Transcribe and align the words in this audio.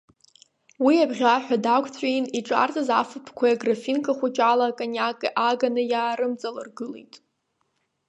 Уи 0.85 0.95
абӷьааҳәа 1.05 1.57
даақәҵәиин, 1.63 2.25
иҿарҵаз 2.39 2.89
афатәқәеи 2.99 3.53
аграфинка 3.53 4.11
хәыҷы 4.17 4.43
ала 4.51 4.65
акониаки 4.69 5.29
ааганы 5.45 5.83
иаарымҵалыргылеит. 5.91 7.13